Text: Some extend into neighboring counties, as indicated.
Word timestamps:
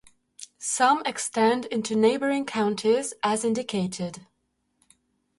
Some 0.57 1.03
extend 1.05 1.65
into 1.65 1.95
neighboring 1.95 2.47
counties, 2.47 3.13
as 3.21 3.45
indicated. 3.45 4.25